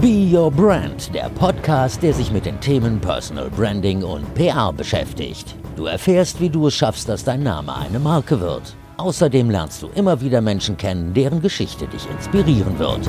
[0.00, 5.54] Be Your Brand, der Podcast, der sich mit den Themen Personal Branding und PR beschäftigt.
[5.76, 8.74] Du erfährst, wie du es schaffst, dass dein Name eine Marke wird.
[8.96, 13.00] Außerdem lernst du immer wieder Menschen kennen, deren Geschichte dich inspirieren wird.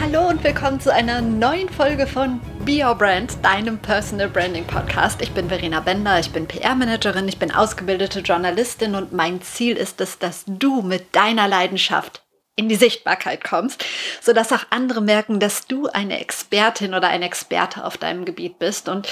[0.00, 5.22] Hallo und willkommen zu einer neuen Folge von Be Your Brand, deinem Personal Branding Podcast.
[5.22, 10.00] Ich bin Verena Bender, ich bin PR-Managerin, ich bin ausgebildete Journalistin und mein Ziel ist
[10.00, 12.20] es, dass du mit deiner Leidenschaft
[12.60, 13.84] in die Sichtbarkeit kommst,
[14.20, 18.88] sodass auch andere merken, dass du eine Expertin oder ein Experte auf deinem Gebiet bist
[18.88, 19.08] und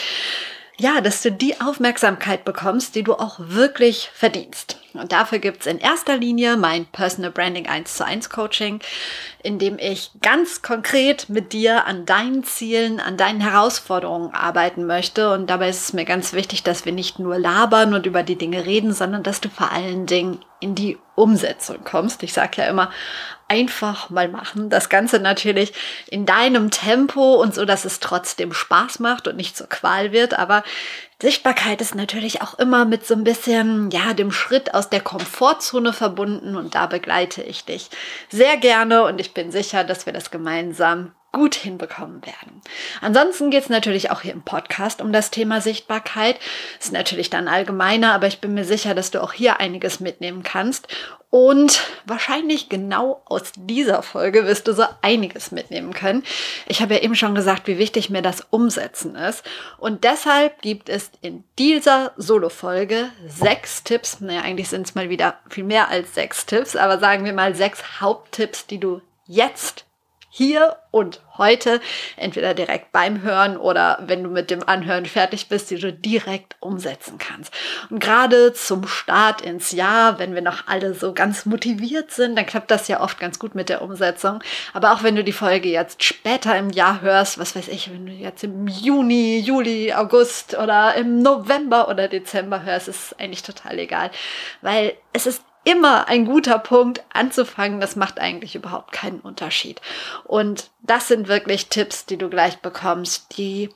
[0.81, 4.79] ja, dass du die Aufmerksamkeit bekommst, die du auch wirklich verdienst.
[4.95, 8.79] Und dafür gibt's in erster Linie mein Personal Branding 1 zu 1 Coaching,
[9.43, 15.33] in dem ich ganz konkret mit dir an deinen Zielen, an deinen Herausforderungen arbeiten möchte.
[15.33, 18.39] Und dabei ist es mir ganz wichtig, dass wir nicht nur labern und über die
[18.39, 22.23] Dinge reden, sondern dass du vor allen Dingen in die Umsetzung kommst.
[22.23, 22.91] Ich sage ja immer,
[23.49, 24.71] einfach mal machen.
[24.71, 25.73] Das Ganze natürlich
[26.07, 30.39] in deinem Tempo und so, dass es trotzdem Spaß macht und nicht zur Qual wird.
[30.39, 30.63] Aber
[31.21, 35.93] Sichtbarkeit ist natürlich auch immer mit so ein bisschen, ja, dem Schritt aus der Komfortzone
[35.93, 37.89] verbunden und da begleite ich dich
[38.29, 42.63] sehr gerne und ich bin sicher, dass wir das gemeinsam gut hinbekommen werden.
[43.01, 46.39] Ansonsten geht es natürlich auch hier im Podcast um das Thema Sichtbarkeit.
[46.81, 50.43] Ist natürlich dann allgemeiner, aber ich bin mir sicher, dass du auch hier einiges mitnehmen
[50.43, 50.89] kannst.
[51.31, 56.25] Und wahrscheinlich genau aus dieser Folge wirst du so einiges mitnehmen können.
[56.67, 59.45] Ich habe ja eben schon gesagt, wie wichtig mir das Umsetzen ist.
[59.77, 64.21] Und deshalb gibt es in dieser Solo-Folge sechs Tipps.
[64.21, 67.55] Naja, eigentlich sind es mal wieder viel mehr als sechs Tipps, aber sagen wir mal
[67.55, 69.85] sechs Haupttipps, die du jetzt
[70.31, 71.81] hier und heute,
[72.17, 76.57] entweder direkt beim Hören oder wenn du mit dem Anhören fertig bist, die du direkt
[76.61, 77.53] umsetzen kannst.
[77.89, 82.47] Und gerade zum Start ins Jahr, wenn wir noch alle so ganz motiviert sind, dann
[82.47, 84.43] klappt das ja oft ganz gut mit der Umsetzung.
[84.75, 88.07] Aber auch wenn du die Folge jetzt später im Jahr hörst, was weiß ich, wenn
[88.07, 93.79] du jetzt im Juni, Juli, August oder im November oder Dezember hörst, ist eigentlich total
[93.79, 94.11] egal,
[94.61, 97.81] weil es ist immer ein guter Punkt anzufangen.
[97.81, 99.81] Das macht eigentlich überhaupt keinen Unterschied.
[100.25, 103.71] Und das sind wirklich Tipps, die du gleich bekommst, die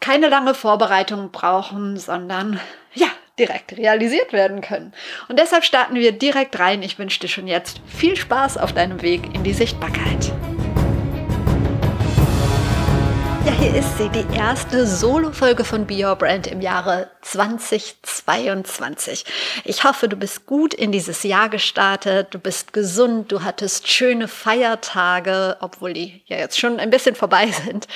[0.00, 2.60] keine lange Vorbereitung brauchen, sondern
[2.92, 3.08] ja,
[3.38, 4.92] direkt realisiert werden können.
[5.28, 6.82] Und deshalb starten wir direkt rein.
[6.82, 10.32] Ich wünsche dir schon jetzt viel Spaß auf deinem Weg in die Sichtbarkeit.
[13.64, 19.24] Hier ist sie, die erste Solo-Folge von Be Your Brand im Jahre 2022.
[19.64, 24.28] Ich hoffe, du bist gut in dieses Jahr gestartet, du bist gesund, du hattest schöne
[24.28, 27.88] Feiertage, obwohl die ja jetzt schon ein bisschen vorbei sind,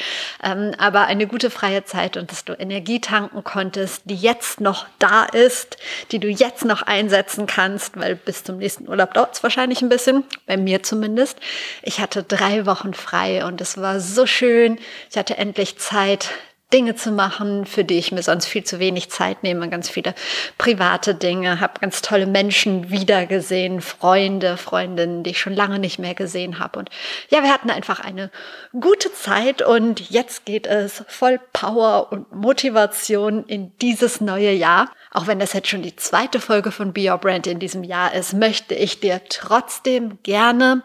[0.43, 4.87] ähm, aber eine gute freie Zeit und dass du Energie tanken konntest, die jetzt noch
[4.99, 5.77] da ist,
[6.13, 9.91] die du jetzt noch einsetzen kannst, weil bis zum nächsten Urlaub dauert es wahrscheinlich ein
[9.91, 11.37] bisschen, bei mir zumindest.
[11.83, 14.79] Ich hatte drei Wochen frei und es war so schön.
[15.11, 16.31] Ich hatte endlich Zeit,
[16.73, 20.15] Dinge zu machen, für die ich mir sonst viel zu wenig Zeit nehme, ganz viele
[20.59, 26.15] private Dinge, habe ganz tolle Menschen wiedergesehen, Freunde, Freundinnen, die ich schon lange nicht mehr
[26.15, 26.79] gesehen habe.
[26.79, 26.91] Und
[27.31, 28.31] ja, wir hatten einfach eine
[28.79, 34.91] gute Zeit und jetzt geht es voll Power und Motivation in dieses neue Jahr.
[35.11, 38.13] Auch wenn das jetzt schon die zweite Folge von Be Your Brand in diesem Jahr
[38.13, 40.83] ist, möchte ich dir trotzdem gerne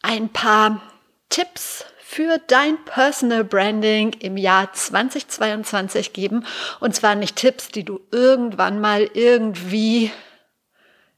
[0.00, 0.80] ein paar
[1.28, 1.84] Tipps
[2.16, 6.46] für dein Personal Branding im Jahr 2022 geben.
[6.80, 10.10] Und zwar nicht Tipps, die du irgendwann mal irgendwie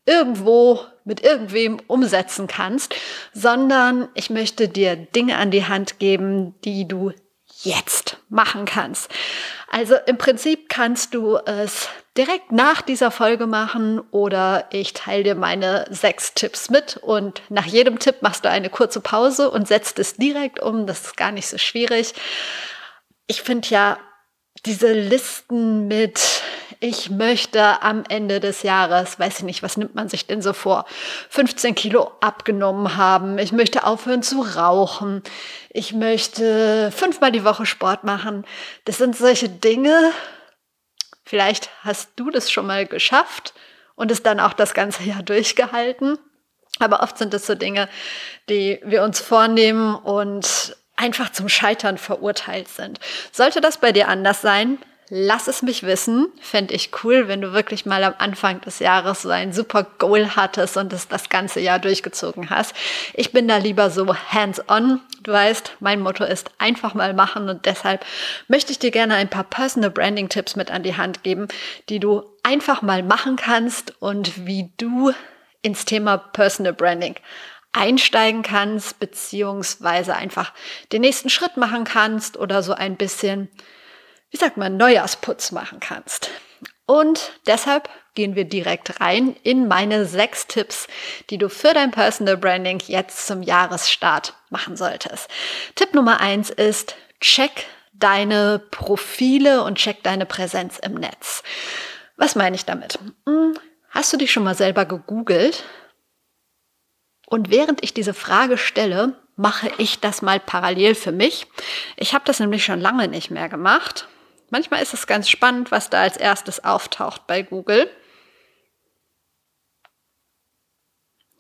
[0.07, 2.97] irgendwo mit irgendwem umsetzen kannst,
[3.33, 7.13] sondern ich möchte dir Dinge an die Hand geben, die du
[7.63, 9.09] jetzt machen kannst.
[9.71, 15.35] Also im Prinzip kannst du es direkt nach dieser Folge machen oder ich teile dir
[15.37, 20.01] meine sechs Tipps mit und nach jedem Tipp machst du eine kurze Pause und setzt
[20.01, 20.87] es direkt um.
[20.87, 22.15] Das ist gar nicht so schwierig.
[23.29, 23.99] Ich finde ja
[24.67, 26.43] diese Listen mit
[26.81, 30.53] ich möchte am Ende des Jahres, weiß ich nicht, was nimmt man sich denn so
[30.53, 30.85] vor,
[31.29, 33.39] 15 Kilo abgenommen haben.
[33.39, 35.23] Ich möchte aufhören zu rauchen.
[35.71, 38.45] Ich möchte fünfmal die Woche Sport machen.
[38.85, 40.13] Das sind solche Dinge.
[41.29, 43.53] Vielleicht hast du das schon mal geschafft
[43.97, 46.19] und es dann auch das ganze Jahr durchgehalten.
[46.79, 47.87] Aber oft sind es so Dinge,
[48.49, 52.99] die wir uns vornehmen und einfach zum Scheitern verurteilt sind.
[53.31, 54.79] Sollte das bei dir anders sein,
[55.11, 56.29] Lass es mich wissen.
[56.41, 60.37] Fände ich cool, wenn du wirklich mal am Anfang des Jahres so ein super Goal
[60.37, 62.75] hattest und es das ganze Jahr durchgezogen hast.
[63.15, 65.01] Ich bin da lieber so hands-on.
[65.23, 68.05] Du weißt, mein Motto ist einfach mal machen und deshalb
[68.49, 71.49] möchte ich dir gerne ein paar Personal Branding Tipps mit an die Hand geben,
[71.89, 75.13] die du einfach mal machen kannst und wie du
[75.63, 77.15] ins Thema Personal Branding
[77.73, 80.53] einsteigen kannst, beziehungsweise einfach
[80.93, 83.49] den nächsten Schritt machen kannst oder so ein bisschen,
[84.31, 86.31] wie sagt man, Neujahrsputz machen kannst.
[86.87, 90.89] Und deshalb gehen wir direkt rein in meine sechs Tipps,
[91.29, 95.29] die du für dein Personal Branding jetzt zum Jahresstart machen solltest.
[95.75, 101.43] Tipp Nummer eins ist, check deine Profile und check deine Präsenz im Netz.
[102.17, 102.99] Was meine ich damit?
[103.27, 103.55] Hm,
[103.91, 105.65] hast du dich schon mal selber gegoogelt?
[107.27, 111.47] Und während ich diese Frage stelle, mache ich das mal parallel für mich.
[111.97, 114.09] Ich habe das nämlich schon lange nicht mehr gemacht.
[114.51, 117.91] Manchmal ist es ganz spannend, was da als erstes auftaucht bei Google.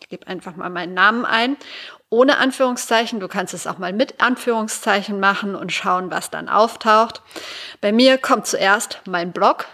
[0.00, 1.56] Ich gebe einfach mal meinen Namen ein,
[2.08, 3.20] ohne Anführungszeichen.
[3.20, 7.22] Du kannst es auch mal mit Anführungszeichen machen und schauen, was dann auftaucht.
[7.81, 9.66] Bei mir kommt zuerst mein Blog,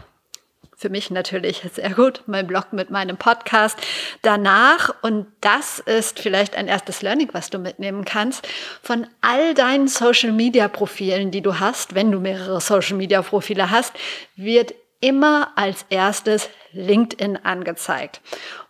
[0.76, 3.78] für mich natürlich sehr gut, mein Blog mit meinem Podcast.
[4.22, 8.46] Danach, und das ist vielleicht ein erstes Learning, was du mitnehmen kannst,
[8.82, 13.92] von all deinen Social-Media-Profilen, die du hast, wenn du mehrere Social-Media-Profile hast,
[14.36, 18.20] wird immer als erstes LinkedIn angezeigt.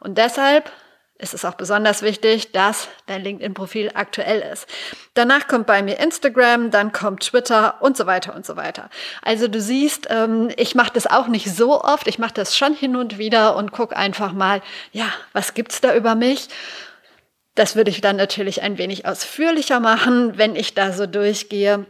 [0.01, 0.71] Und deshalb
[1.25, 4.69] ist es auch besonders wichtig, dass dein LinkedIn-Profil aktuell ist.
[5.15, 8.91] Danach kommt bei mir Instagram, dann kommt Twitter und so weiter und so weiter.
[9.23, 12.75] Also du siehst, ähm, ich mache das auch nicht so oft, ich mache das schon
[12.75, 14.61] hin und wieder und guck einfach mal,
[14.93, 16.49] ja, was gibt's da über mich?
[17.55, 21.87] Das würde ich dann natürlich ein wenig ausführlicher machen, wenn ich da so durchgehe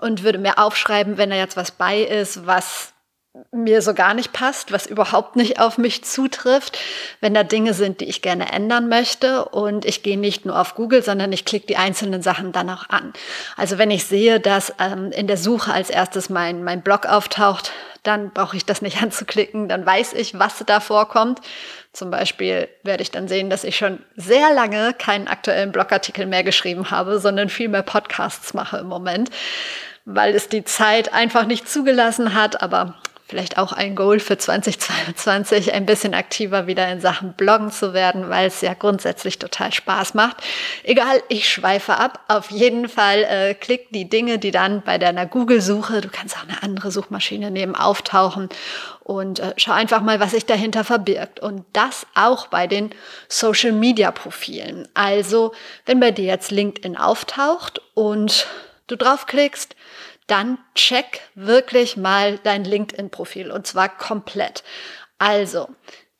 [0.00, 2.93] und würde mir aufschreiben, wenn da jetzt was bei ist, was
[3.50, 6.78] mir so gar nicht passt, was überhaupt nicht auf mich zutrifft,
[7.20, 9.46] wenn da Dinge sind, die ich gerne ändern möchte.
[9.46, 12.88] Und ich gehe nicht nur auf Google, sondern ich klicke die einzelnen Sachen dann auch
[12.90, 13.12] an.
[13.56, 17.72] Also wenn ich sehe, dass ähm, in der Suche als erstes mein, mein Blog auftaucht,
[18.04, 21.40] dann brauche ich das nicht anzuklicken, dann weiß ich, was da vorkommt.
[21.92, 26.44] Zum Beispiel werde ich dann sehen, dass ich schon sehr lange keinen aktuellen Blogartikel mehr
[26.44, 29.30] geschrieben habe, sondern viel mehr Podcasts mache im Moment,
[30.04, 32.62] weil es die Zeit einfach nicht zugelassen hat.
[32.62, 32.94] Aber
[33.26, 38.28] vielleicht auch ein Goal für 2022, ein bisschen aktiver wieder in Sachen Bloggen zu werden,
[38.28, 40.36] weil es ja grundsätzlich total Spaß macht.
[40.82, 42.20] Egal, ich schweife ab.
[42.28, 46.42] Auf jeden Fall äh, klick die Dinge, die dann bei deiner Google-Suche, du kannst auch
[46.42, 48.50] eine andere Suchmaschine nehmen, auftauchen
[49.04, 51.40] und äh, schau einfach mal, was sich dahinter verbirgt.
[51.40, 52.90] Und das auch bei den
[53.28, 54.86] Social-Media-Profilen.
[54.92, 55.52] Also,
[55.86, 58.46] wenn bei dir jetzt LinkedIn auftaucht und
[58.86, 59.76] du draufklickst,
[60.26, 64.64] dann check wirklich mal dein LinkedIn-Profil und zwar komplett.
[65.18, 65.68] Also,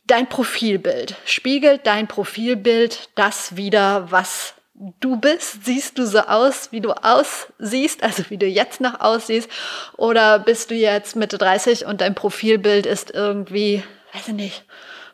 [0.06, 1.16] dein Profilbild.
[1.24, 5.64] Spiegelt dein Profilbild das wieder, was du bist?
[5.64, 9.48] Siehst du so aus, wie du aussiehst, also wie du jetzt noch aussiehst?
[9.96, 14.64] Oder bist du jetzt Mitte 30 und dein Profilbild ist irgendwie, weiß ich nicht,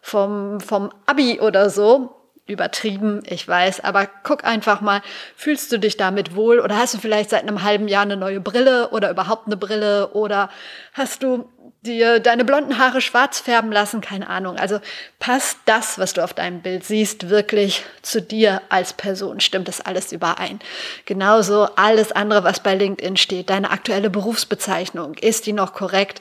[0.02, 2.19] vom, vom Abi oder so?
[2.50, 5.02] Übertrieben, ich weiß, aber guck einfach mal,
[5.36, 8.40] fühlst du dich damit wohl oder hast du vielleicht seit einem halben Jahr eine neue
[8.40, 10.50] Brille oder überhaupt eine Brille oder
[10.92, 11.48] hast du
[11.82, 14.56] dir deine blonden Haare schwarz färben lassen, keine Ahnung.
[14.56, 14.80] Also
[15.18, 19.40] passt das, was du auf deinem Bild siehst, wirklich zu dir als Person?
[19.40, 20.60] Stimmt das alles überein?
[21.06, 26.20] Genauso alles andere, was bei LinkedIn steht, deine aktuelle Berufsbezeichnung, ist die noch korrekt?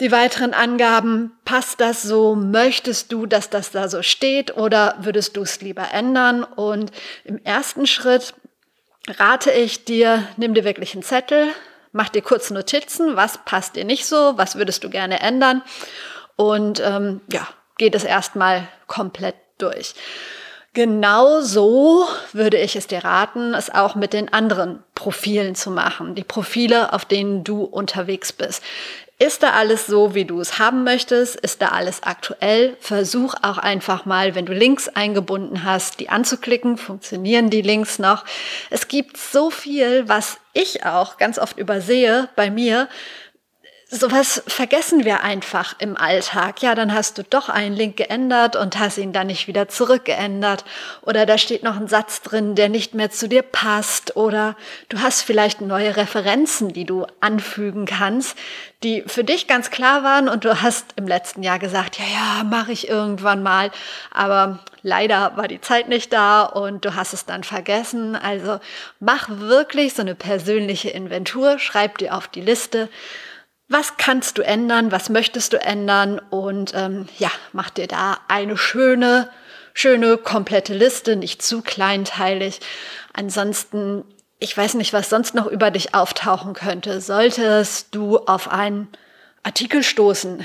[0.00, 2.34] Die weiteren Angaben, passt das so?
[2.34, 6.42] Möchtest du, dass das da so steht oder würdest du es lieber ändern?
[6.42, 6.90] Und
[7.24, 8.34] im ersten Schritt
[9.08, 11.48] rate ich dir, nimm dir wirklich einen Zettel,
[11.92, 15.62] mach dir kurz Notizen, was passt dir nicht so, was würdest du gerne ändern
[16.36, 17.46] und ähm, ja,
[17.78, 19.94] geh das erstmal komplett durch.
[20.74, 26.16] Genau so würde ich es dir raten, es auch mit den anderen Profilen zu machen,
[26.16, 28.60] die Profile, auf denen du unterwegs bist.
[29.20, 31.36] Ist da alles so, wie du es haben möchtest?
[31.36, 32.76] Ist da alles aktuell?
[32.80, 36.76] Versuch auch einfach mal, wenn du Links eingebunden hast, die anzuklicken.
[36.76, 38.24] Funktionieren die Links noch?
[38.70, 42.88] Es gibt so viel, was ich auch ganz oft übersehe bei mir,
[43.94, 46.62] sowas vergessen wir einfach im Alltag.
[46.62, 50.64] Ja, dann hast du doch einen Link geändert und hast ihn dann nicht wieder zurückgeändert.
[51.02, 54.16] Oder da steht noch ein Satz drin, der nicht mehr zu dir passt.
[54.16, 54.56] Oder
[54.88, 58.36] du hast vielleicht neue Referenzen, die du anfügen kannst,
[58.82, 62.44] die für dich ganz klar waren und du hast im letzten Jahr gesagt, ja, ja,
[62.44, 63.70] mache ich irgendwann mal.
[64.10, 68.16] Aber leider war die Zeit nicht da und du hast es dann vergessen.
[68.16, 68.60] Also
[69.00, 72.88] mach wirklich so eine persönliche Inventur, schreib dir auf die Liste,
[73.68, 78.56] was kannst du ändern, was möchtest du ändern und ähm, ja, mach dir da eine
[78.56, 79.30] schöne,
[79.72, 82.60] schöne, komplette Liste, nicht zu kleinteilig.
[83.12, 84.04] Ansonsten,
[84.38, 87.00] ich weiß nicht, was sonst noch über dich auftauchen könnte.
[87.00, 88.88] Solltest du auf einen
[89.42, 90.44] Artikel stoßen,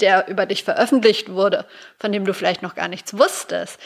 [0.00, 1.66] der über dich veröffentlicht wurde,
[1.98, 3.78] von dem du vielleicht noch gar nichts wusstest,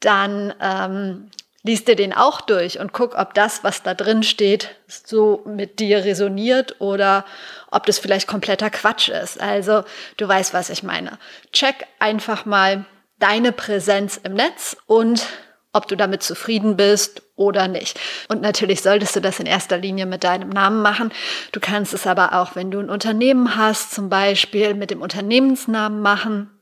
[0.00, 1.30] dann ähm,
[1.64, 5.80] liest dir den auch durch und guck, ob das, was da drin steht, so mit
[5.80, 7.24] dir resoniert oder
[7.70, 9.40] ob das vielleicht kompletter Quatsch ist.
[9.40, 9.82] Also
[10.18, 11.18] du weißt, was ich meine.
[11.52, 12.84] Check einfach mal
[13.18, 15.26] deine Präsenz im Netz und
[15.72, 17.98] ob du damit zufrieden bist oder nicht.
[18.28, 21.12] Und natürlich solltest du das in erster Linie mit deinem Namen machen.
[21.50, 26.00] Du kannst es aber auch, wenn du ein Unternehmen hast, zum Beispiel mit dem Unternehmensnamen
[26.00, 26.53] machen.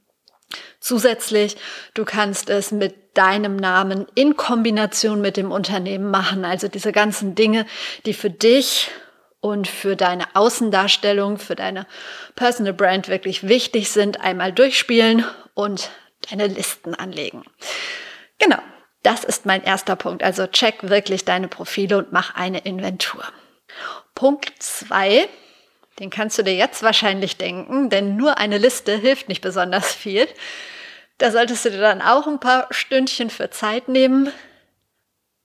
[0.81, 1.57] Zusätzlich,
[1.95, 6.45] du kannst es mit deinem Namen in Kombination mit dem Unternehmen machen.
[6.45, 7.67] Also diese ganzen Dinge,
[8.07, 8.91] die für dich
[9.41, 11.87] und für deine Außendarstellung, für deine
[12.37, 15.91] Personal Brand wirklich wichtig sind, einmal durchspielen und
[16.31, 17.45] deine Listen anlegen.
[18.39, 18.59] Genau,
[19.03, 20.23] das ist mein erster Punkt.
[20.23, 23.25] Also check wirklich deine Profile und mach eine Inventur.
[24.15, 25.29] Punkt zwei,
[26.03, 30.27] den kannst du dir jetzt wahrscheinlich denken, denn nur eine Liste hilft nicht besonders viel.
[31.19, 34.33] Da solltest du dir dann auch ein paar Stündchen für Zeit nehmen.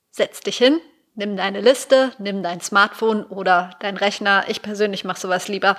[0.09, 0.79] Setz dich hin,
[1.13, 4.45] nimm deine Liste, nimm dein Smartphone oder dein Rechner.
[4.47, 5.77] Ich persönlich mache sowas lieber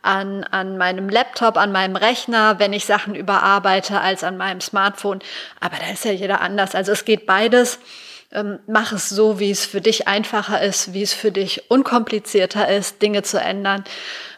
[0.00, 5.18] an, an meinem Laptop, an meinem Rechner, wenn ich Sachen überarbeite, als an meinem Smartphone.
[5.60, 6.74] Aber da ist ja jeder anders.
[6.74, 7.78] Also es geht beides.
[8.34, 12.68] Ähm, mach es so, wie es für dich einfacher ist, wie es für dich unkomplizierter
[12.68, 13.84] ist, Dinge zu ändern.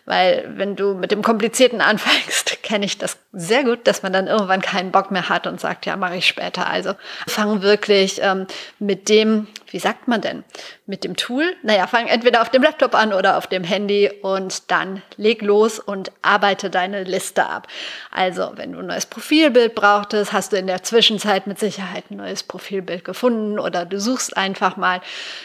[0.05, 4.27] Weil wenn du mit dem Komplizierten anfängst, kenne ich das sehr gut, dass man dann
[4.27, 6.69] irgendwann keinen Bock mehr hat und sagt, ja, mache ich später.
[6.69, 6.95] Also
[7.29, 8.49] fang wirklich ähm,
[8.81, 10.43] mit dem, wie sagt man denn,
[10.85, 11.55] mit dem Tool.
[11.63, 15.79] Naja, fang entweder auf dem Laptop an oder auf dem Handy und dann leg los
[15.79, 17.69] und arbeite deine Liste ab.
[18.11, 22.17] Also, wenn du ein neues Profilbild brauchtest, hast du in der Zwischenzeit mit Sicherheit ein
[22.17, 25.01] neues Profilbild gefunden oder du suchst einfach mal.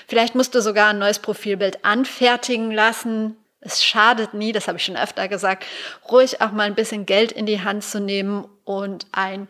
[0.08, 4.86] Vielleicht musst du sogar ein neues Profilbild anfertigen lassen es schadet nie, das habe ich
[4.86, 5.66] schon öfter gesagt,
[6.10, 9.48] ruhig auch mal ein bisschen Geld in die Hand zu nehmen und ein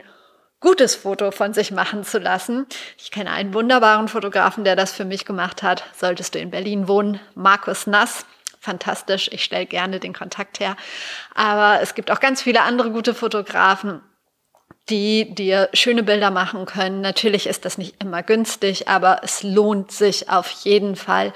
[0.60, 2.68] gutes Foto von sich machen zu lassen.
[2.98, 5.84] Ich kenne einen wunderbaren Fotografen, der das für mich gemacht hat.
[5.98, 8.26] Solltest du in Berlin wohnen, Markus Nass.
[8.60, 10.76] Fantastisch, ich stelle gerne den Kontakt her.
[11.34, 14.02] Aber es gibt auch ganz viele andere gute Fotografen
[14.92, 17.02] die dir schöne Bilder machen können.
[17.02, 21.34] Natürlich ist das nicht immer günstig, aber es lohnt sich auf jeden Fall,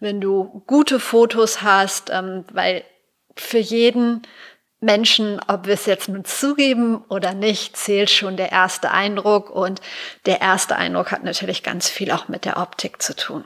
[0.00, 2.84] wenn du gute Fotos hast, ähm, weil
[3.36, 4.22] für jeden
[4.80, 9.80] Menschen, ob wir es jetzt nun zugeben oder nicht, zählt schon der erste Eindruck und
[10.26, 13.44] der erste Eindruck hat natürlich ganz viel auch mit der Optik zu tun.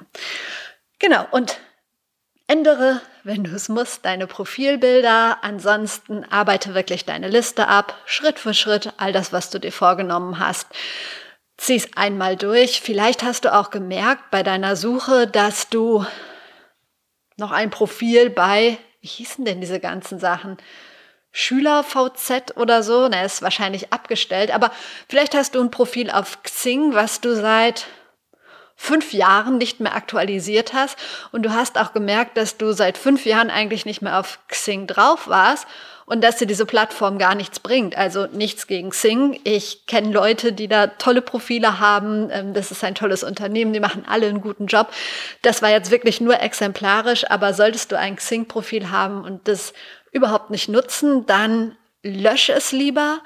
[0.98, 1.58] Genau, und
[2.48, 5.38] Ändere, wenn du es musst, deine Profilbilder.
[5.42, 10.38] Ansonsten arbeite wirklich deine Liste ab, Schritt für Schritt, all das, was du dir vorgenommen
[10.38, 10.68] hast.
[11.56, 12.80] Zieh es einmal durch.
[12.80, 16.06] Vielleicht hast du auch gemerkt bei deiner Suche, dass du
[17.36, 20.56] noch ein Profil bei, wie hießen denn diese ganzen Sachen?
[21.32, 24.70] Schüler VZ oder so, na, ist wahrscheinlich abgestellt, aber
[25.08, 27.86] vielleicht hast du ein Profil auf Xing, was du seit
[28.76, 30.98] fünf Jahren nicht mehr aktualisiert hast
[31.32, 34.86] und du hast auch gemerkt, dass du seit fünf Jahren eigentlich nicht mehr auf Xing
[34.86, 35.66] drauf warst
[36.06, 37.98] und dass dir diese Plattform gar nichts bringt.
[37.98, 39.40] Also nichts gegen Xing.
[39.42, 42.30] Ich kenne Leute, die da tolle Profile haben.
[42.30, 43.72] Ähm, das ist ein tolles Unternehmen.
[43.72, 44.88] Die machen alle einen guten Job.
[45.42, 47.28] Das war jetzt wirklich nur exemplarisch.
[47.28, 49.74] Aber solltest du ein Xing-Profil haben und das
[50.12, 53.20] überhaupt nicht nutzen, dann lösche es lieber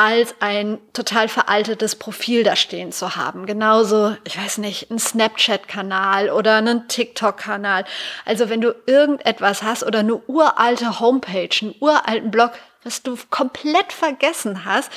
[0.00, 3.44] als ein total veraltetes Profil da stehen zu haben.
[3.44, 7.84] Genauso, ich weiß nicht, ein Snapchat-Kanal oder einen TikTok-Kanal.
[8.24, 12.52] Also wenn du irgendetwas hast oder eine uralte Homepage, einen uralten Blog,
[12.82, 14.90] was du komplett vergessen hast,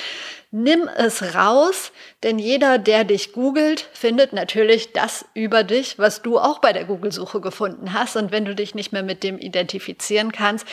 [0.50, 1.92] nimm es raus,
[2.22, 6.86] denn jeder, der dich googelt, findet natürlich das über dich, was du auch bei der
[6.86, 8.16] Google-Suche gefunden hast.
[8.16, 10.66] Und wenn du dich nicht mehr mit dem identifizieren kannst,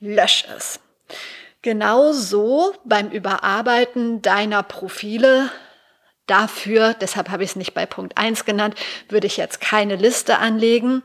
[0.00, 0.80] lösch es.
[1.68, 5.50] Genauso beim Überarbeiten deiner Profile
[6.26, 8.74] dafür, deshalb habe ich es nicht bei Punkt 1 genannt,
[9.10, 11.02] würde ich jetzt keine Liste anlegen.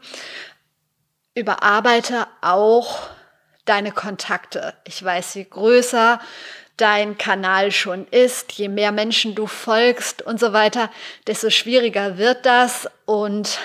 [1.35, 3.09] Überarbeite auch
[3.65, 4.73] deine Kontakte.
[4.85, 6.21] Ich weiß, je größer
[6.77, 10.89] dein Kanal schon ist, je mehr Menschen du folgst und so weiter,
[11.27, 13.59] desto schwieriger wird das und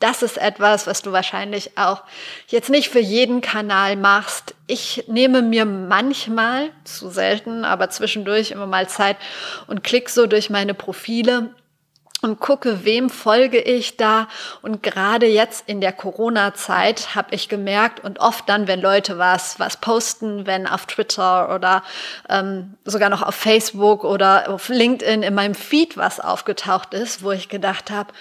[0.00, 2.02] das ist etwas, was du wahrscheinlich auch
[2.48, 4.54] jetzt nicht für jeden Kanal machst.
[4.66, 9.16] Ich nehme mir manchmal, zu selten, aber zwischendurch immer mal Zeit
[9.66, 11.54] und klick so durch meine Profile
[12.22, 14.28] und gucke, wem folge ich da.
[14.62, 19.58] Und gerade jetzt in der Corona-Zeit habe ich gemerkt und oft dann, wenn Leute was,
[19.58, 21.82] was posten, wenn auf Twitter oder
[22.28, 27.32] ähm, sogar noch auf Facebook oder auf LinkedIn in meinem Feed was aufgetaucht ist, wo
[27.32, 28.12] ich gedacht habe,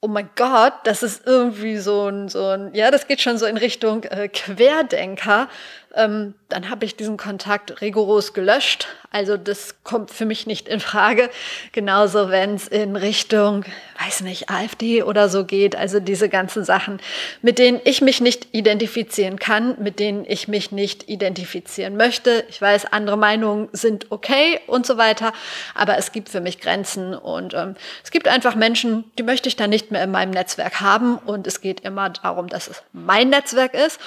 [0.00, 3.46] oh mein Gott, das ist irgendwie so ein, so ein, ja, das geht schon so
[3.46, 5.48] in Richtung äh, Querdenker.
[5.96, 8.86] Ähm, dann habe ich diesen Kontakt rigoros gelöscht.
[9.10, 11.30] Also das kommt für mich nicht in Frage.
[11.72, 13.64] Genauso, wenn es in Richtung,
[14.04, 15.74] weiß nicht, AfD oder so geht.
[15.74, 17.00] Also diese ganzen Sachen,
[17.42, 22.44] mit denen ich mich nicht identifizieren kann, mit denen ich mich nicht identifizieren möchte.
[22.48, 25.32] Ich weiß, andere Meinungen sind okay und so weiter,
[25.74, 27.74] aber es gibt für mich Grenzen und ähm,
[28.04, 31.46] es gibt einfach Menschen, die möchte ich dann nicht mehr in meinem Netzwerk haben und
[31.46, 33.98] es geht immer darum, dass es mein Netzwerk ist.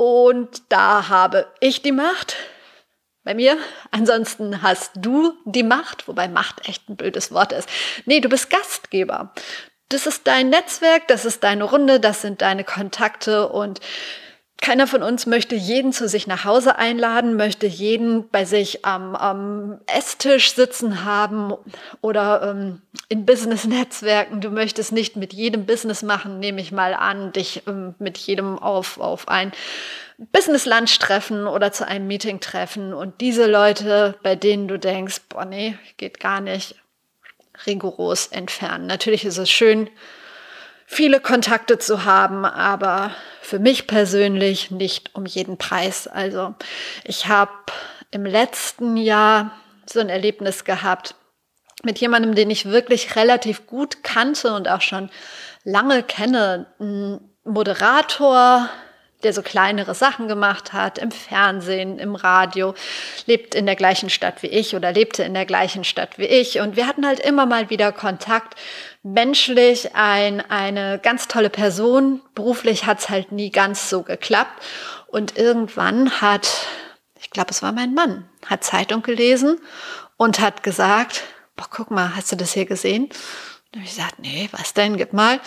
[0.00, 2.34] Und da habe ich die Macht
[3.22, 3.58] bei mir.
[3.90, 7.68] Ansonsten hast du die Macht, wobei Macht echt ein blödes Wort ist.
[8.06, 9.34] Nee, du bist Gastgeber.
[9.90, 13.80] Das ist dein Netzwerk, das ist deine Runde, das sind deine Kontakte und
[14.60, 19.14] keiner von uns möchte jeden zu sich nach Hause einladen, möchte jeden bei sich am,
[19.16, 21.54] am Esstisch sitzen haben
[22.02, 24.40] oder ähm, in Business-Netzwerken.
[24.40, 28.58] Du möchtest nicht mit jedem Business machen, nehme ich mal an, dich ähm, mit jedem
[28.58, 29.52] auf, auf ein
[30.18, 32.92] Business-Lunch treffen oder zu einem Meeting treffen.
[32.92, 36.74] Und diese Leute, bei denen du denkst, boah, nee, geht gar nicht,
[37.66, 38.86] rigoros entfernen.
[38.86, 39.88] Natürlich ist es schön,
[40.92, 46.08] viele Kontakte zu haben, aber für mich persönlich nicht um jeden Preis.
[46.08, 46.56] Also
[47.04, 47.52] ich habe
[48.10, 49.52] im letzten Jahr
[49.86, 51.14] so ein Erlebnis gehabt
[51.84, 55.10] mit jemandem, den ich wirklich relativ gut kannte und auch schon
[55.62, 56.66] lange kenne.
[56.80, 58.68] Ein Moderator,
[59.22, 62.74] der so kleinere Sachen gemacht hat, im Fernsehen, im Radio,
[63.26, 66.58] lebt in der gleichen Stadt wie ich oder lebte in der gleichen Stadt wie ich.
[66.60, 68.58] Und wir hatten halt immer mal wieder Kontakt.
[69.02, 72.20] Menschlich ein, eine ganz tolle Person.
[72.34, 74.62] Beruflich hat's halt nie ganz so geklappt.
[75.06, 76.66] Und irgendwann hat,
[77.18, 79.58] ich glaube, es war mein Mann, hat Zeitung gelesen
[80.16, 81.22] und hat gesagt,
[81.56, 83.08] boah, guck mal, hast du das hier gesehen?
[83.72, 85.40] Dann habe ich gesagt, nee, was denn, gib mal.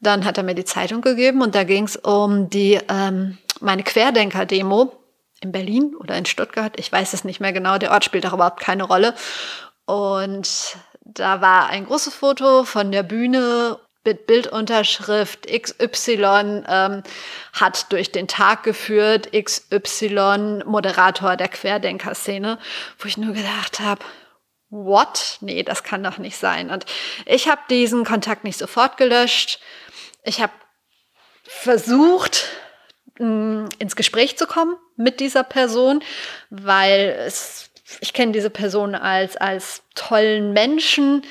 [0.00, 3.82] Dann hat er mir die Zeitung gegeben und da ging es um die ähm, meine
[3.82, 4.92] Querdenker-Demo
[5.40, 6.78] in Berlin oder in Stuttgart.
[6.78, 9.14] Ich weiß es nicht mehr genau, der Ort spielt auch überhaupt keine Rolle.
[9.86, 17.02] Und da war ein großes Foto von der Bühne mit Bildunterschrift XY ähm,
[17.52, 22.58] hat durch den Tag geführt, XY Moderator der Querdenker-Szene,
[22.98, 24.04] wo ich nur gedacht habe,
[24.70, 25.38] what?
[25.40, 26.70] Nee, das kann doch nicht sein.
[26.70, 26.86] Und
[27.26, 29.60] ich habe diesen Kontakt nicht sofort gelöscht.
[30.24, 30.52] Ich habe
[31.44, 32.48] versucht,
[33.18, 36.02] mm, ins Gespräch zu kommen mit dieser Person,
[36.48, 37.69] weil es,
[38.00, 41.22] ich kenne diese Person als, als tollen Menschen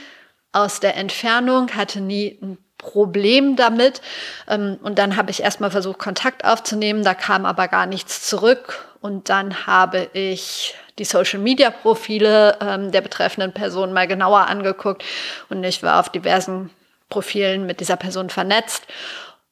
[0.51, 4.01] aus der Entfernung, hatte nie ein Problem damit.
[4.47, 8.85] Ähm, und dann habe ich erstmal versucht, Kontakt aufzunehmen, da kam aber gar nichts zurück.
[9.01, 15.03] Und dann habe ich die Social-Media-Profile ähm, der betreffenden Person mal genauer angeguckt
[15.47, 16.71] und ich war auf diversen
[17.07, 18.83] Profilen mit dieser Person vernetzt.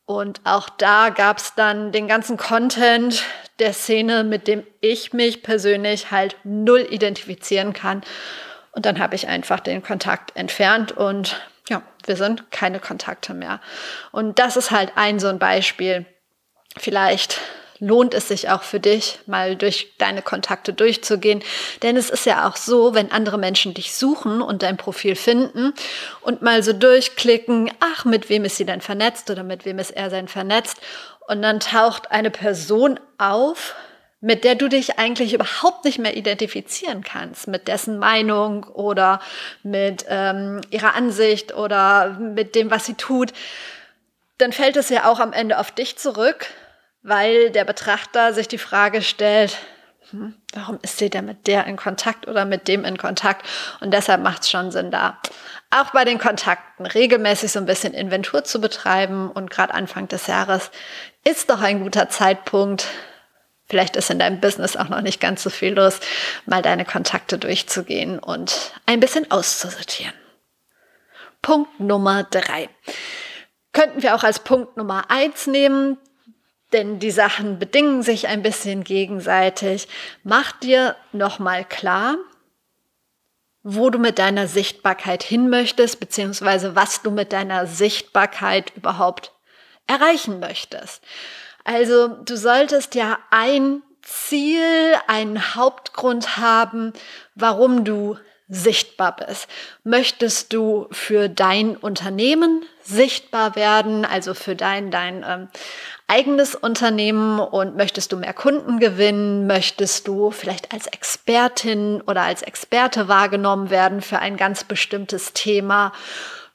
[0.05, 3.23] Und auch da gab es dann den ganzen Content
[3.59, 8.01] der Szene, mit dem ich mich persönlich halt null identifizieren kann.
[8.71, 13.59] Und dann habe ich einfach den Kontakt entfernt und ja, wir sind keine Kontakte mehr.
[14.11, 16.05] Und das ist halt ein so ein Beispiel.
[16.77, 17.39] Vielleicht
[17.79, 21.43] lohnt es sich auch für dich, mal durch deine Kontakte durchzugehen.
[21.83, 25.73] Denn es ist ja auch so, wenn andere Menschen dich suchen und dein Profil finden
[26.21, 29.91] und mal so durchklicken, ach, mit wem ist sie denn vernetzt oder mit wem ist
[29.91, 30.77] er denn vernetzt?
[31.27, 33.75] Und dann taucht eine Person auf,
[34.19, 39.19] mit der du dich eigentlich überhaupt nicht mehr identifizieren kannst, mit dessen Meinung oder
[39.61, 43.31] mit ähm, ihrer Ansicht oder mit dem, was sie tut,
[44.39, 46.47] dann fällt es ja auch am Ende auf dich zurück
[47.07, 49.57] weil der Betrachter sich die Frage stellt,
[50.11, 53.45] hm, warum ist sie denn mit der in Kontakt oder mit dem in Kontakt?
[53.81, 55.19] Und deshalb macht es schon Sinn, da
[55.69, 59.29] auch bei den Kontakten regelmäßig so ein bisschen Inventur zu betreiben.
[59.29, 60.71] Und gerade Anfang des Jahres
[61.23, 62.87] ist doch ein guter Zeitpunkt,
[63.67, 65.99] vielleicht ist in deinem Business auch noch nicht ganz so viel los,
[66.45, 70.13] mal deine Kontakte durchzugehen und ein bisschen auszusortieren.
[71.41, 72.69] Punkt Nummer drei.
[73.73, 75.97] Könnten wir auch als Punkt Nummer eins nehmen,
[76.73, 79.87] denn die Sachen bedingen sich ein bisschen gegenseitig.
[80.23, 82.17] Mach dir nochmal klar,
[83.63, 89.33] wo du mit deiner Sichtbarkeit hin möchtest, beziehungsweise was du mit deiner Sichtbarkeit überhaupt
[89.87, 91.03] erreichen möchtest.
[91.63, 96.93] Also du solltest ja ein Ziel, einen Hauptgrund haben,
[97.35, 98.17] warum du
[98.49, 99.47] sichtbar bist.
[99.83, 105.49] Möchtest du für dein Unternehmen sichtbar werden, also für dein, dein ähm,
[106.07, 109.47] eigenes Unternehmen und möchtest du mehr Kunden gewinnen?
[109.47, 115.91] Möchtest du vielleicht als Expertin oder als Experte wahrgenommen werden für ein ganz bestimmtes Thema?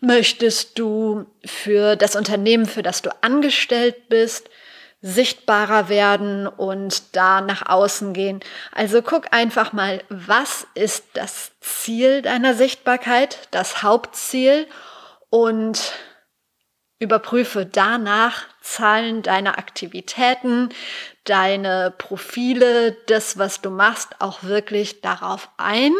[0.00, 4.48] Möchtest du für das Unternehmen, für das du angestellt bist,
[5.02, 8.40] sichtbarer werden und da nach außen gehen.
[8.70, 14.68] Also guck einfach mal, was ist das Ziel deiner Sichtbarkeit, das Hauptziel
[15.28, 15.92] und
[17.00, 20.68] überprüfe danach Zahlen deiner Aktivitäten,
[21.24, 25.92] deine Profile, das, was du machst, auch wirklich darauf ein,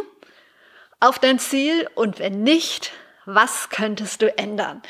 [1.01, 2.93] auf dein Ziel und wenn nicht,
[3.25, 4.83] was könntest du ändern?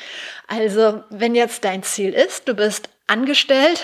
[0.47, 3.83] Also, wenn jetzt dein Ziel ist, du bist angestellt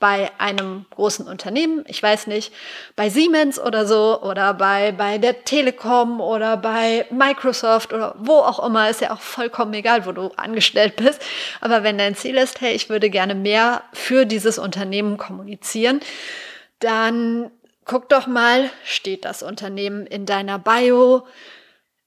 [0.00, 2.52] bei einem großen Unternehmen, ich weiß nicht,
[2.94, 8.64] bei Siemens oder so oder bei, bei der Telekom oder bei Microsoft oder wo auch
[8.64, 11.20] immer, ist ja auch vollkommen egal, wo du angestellt bist.
[11.60, 16.00] Aber wenn dein Ziel ist, hey, ich würde gerne mehr für dieses Unternehmen kommunizieren,
[16.78, 17.50] dann
[17.84, 21.26] guck doch mal, steht das Unternehmen in deiner Bio?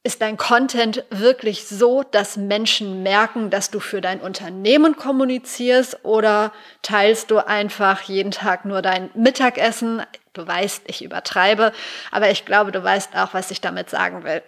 [0.03, 6.51] Ist dein Content wirklich so, dass Menschen merken, dass du für dein Unternehmen kommunizierst oder
[6.81, 10.01] teilst du einfach jeden Tag nur dein Mittagessen?
[10.33, 11.71] Du weißt, ich übertreibe,
[12.09, 14.41] aber ich glaube, du weißt auch, was ich damit sagen will.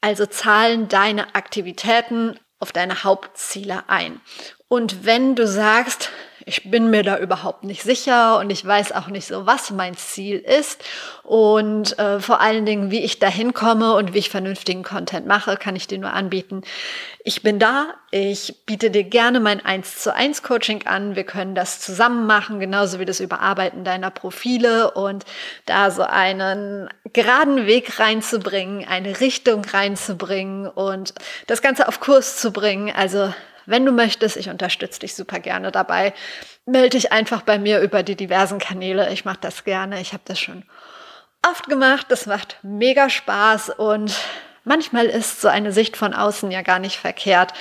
[0.00, 4.22] Also zahlen deine Aktivitäten auf deine Hauptziele ein.
[4.68, 6.10] Und wenn du sagst,
[6.46, 9.96] ich bin mir da überhaupt nicht sicher und ich weiß auch nicht so, was mein
[9.96, 10.82] Ziel ist
[11.22, 15.56] und äh, vor allen Dingen, wie ich da hinkomme und wie ich vernünftigen Content mache,
[15.56, 16.62] kann ich dir nur anbieten.
[17.24, 21.14] Ich bin da, ich biete dir gerne mein 1 zu 1 Coaching an.
[21.14, 25.24] Wir können das zusammen machen, genauso wie das Überarbeiten deiner Profile und
[25.66, 31.14] da so einen geraden Weg reinzubringen, eine Richtung reinzubringen und
[31.46, 32.92] das Ganze auf Kurs zu bringen.
[32.94, 33.32] Also
[33.72, 36.12] wenn du möchtest, ich unterstütze dich super gerne dabei.
[36.66, 39.10] Melde dich einfach bei mir über die diversen Kanäle.
[39.12, 39.98] Ich mache das gerne.
[40.00, 40.64] Ich habe das schon
[41.48, 42.06] oft gemacht.
[42.10, 44.14] Das macht mega Spaß und
[44.64, 47.54] manchmal ist so eine Sicht von außen ja gar nicht verkehrt,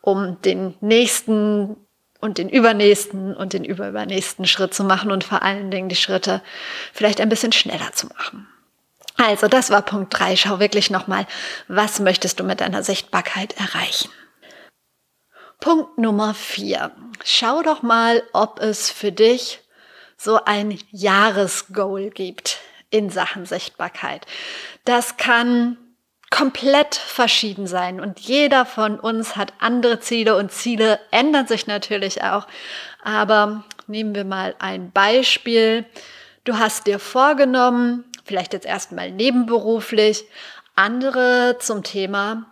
[0.00, 1.76] um den nächsten
[2.18, 6.42] und den übernächsten und den überübernächsten Schritt zu machen und vor allen Dingen die Schritte
[6.94, 8.48] vielleicht ein bisschen schneller zu machen.
[9.18, 10.34] Also, das war Punkt drei.
[10.34, 11.26] Schau wirklich nochmal,
[11.66, 14.08] was möchtest du mit deiner Sichtbarkeit erreichen?
[15.60, 16.92] Punkt Nummer vier.
[17.24, 19.60] Schau doch mal, ob es für dich
[20.16, 22.58] so ein Jahresgoal gibt
[22.90, 24.26] in Sachen Sichtbarkeit.
[24.84, 25.76] Das kann
[26.30, 32.22] komplett verschieden sein und jeder von uns hat andere Ziele und Ziele ändern sich natürlich
[32.22, 32.46] auch.
[33.02, 35.86] Aber nehmen wir mal ein Beispiel.
[36.44, 40.24] Du hast dir vorgenommen, vielleicht jetzt erstmal nebenberuflich,
[40.76, 42.46] andere zum Thema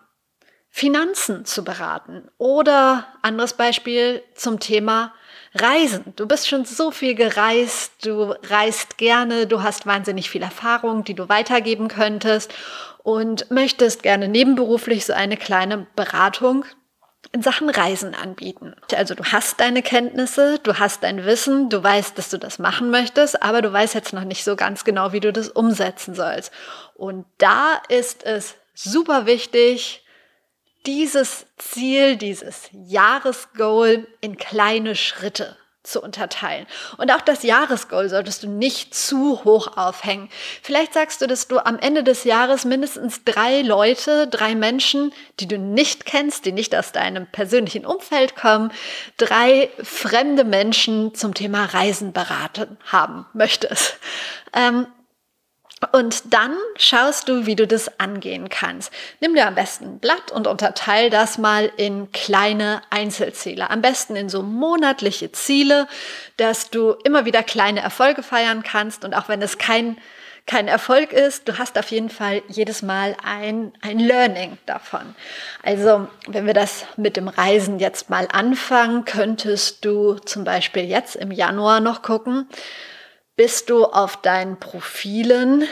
[0.77, 2.29] Finanzen zu beraten.
[2.37, 5.15] Oder anderes Beispiel zum Thema
[5.55, 6.13] Reisen.
[6.17, 11.15] Du bist schon so viel gereist, du reist gerne, du hast wahnsinnig viel Erfahrung, die
[11.15, 12.53] du weitergeben könntest
[12.99, 16.67] und möchtest gerne nebenberuflich so eine kleine Beratung
[17.33, 18.77] in Sachen Reisen anbieten.
[18.95, 22.91] Also du hast deine Kenntnisse, du hast dein Wissen, du weißt, dass du das machen
[22.91, 26.53] möchtest, aber du weißt jetzt noch nicht so ganz genau, wie du das umsetzen sollst.
[26.93, 30.03] Und da ist es super wichtig,
[30.87, 36.67] dieses Ziel, dieses Jahresgoal in kleine Schritte zu unterteilen.
[36.99, 40.29] Und auch das Jahresgoal solltest du nicht zu hoch aufhängen.
[40.63, 45.47] Vielleicht sagst du, dass du am Ende des Jahres mindestens drei Leute, drei Menschen, die
[45.47, 48.73] du nicht kennst, die nicht aus deinem persönlichen Umfeld kommen,
[49.17, 53.97] drei fremde Menschen zum Thema Reisen beraten haben möchtest.
[54.53, 54.87] Ähm,
[55.93, 58.93] und dann schaust du, wie du das angehen kannst.
[59.21, 63.71] Nimm dir am besten ein Blatt und unterteil das mal in kleine Einzelziele.
[63.71, 65.89] Am besten in so monatliche Ziele,
[66.37, 69.05] dass du immer wieder kleine Erfolge feiern kannst.
[69.05, 69.99] Und auch wenn es kein,
[70.47, 75.15] kein Erfolg ist, du hast auf jeden Fall jedes Mal ein, ein Learning davon.
[75.63, 81.17] Also, wenn wir das mit dem Reisen jetzt mal anfangen, könntest du zum Beispiel jetzt
[81.17, 82.49] im Januar noch gucken,
[83.37, 85.65] bist du auf deinen Profilen,